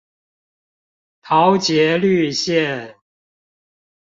[1.21, 2.95] 桃捷綠線